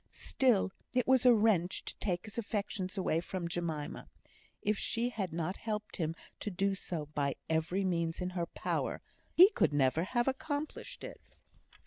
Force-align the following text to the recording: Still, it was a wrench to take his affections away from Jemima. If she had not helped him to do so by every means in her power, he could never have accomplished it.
Still, 0.13 0.71
it 0.95 1.05
was 1.07 1.27
a 1.27 1.33
wrench 1.35 1.85
to 1.85 1.95
take 1.97 2.25
his 2.25 2.39
affections 2.39 2.97
away 2.97 3.19
from 3.19 3.47
Jemima. 3.47 4.07
If 4.63 4.75
she 4.79 5.09
had 5.09 5.31
not 5.31 5.57
helped 5.57 5.97
him 5.97 6.15
to 6.39 6.49
do 6.49 6.73
so 6.73 7.05
by 7.13 7.35
every 7.47 7.85
means 7.85 8.19
in 8.19 8.31
her 8.31 8.47
power, 8.47 9.03
he 9.31 9.51
could 9.51 9.73
never 9.73 10.03
have 10.03 10.27
accomplished 10.27 11.03
it. 11.03 11.21